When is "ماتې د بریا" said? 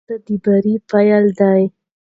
0.07-0.77